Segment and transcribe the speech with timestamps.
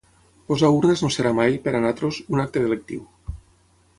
[0.51, 3.07] Posar urnes no serà mai, per nosaltres, un acte delictiu.